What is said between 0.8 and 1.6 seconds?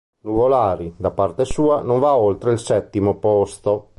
da parte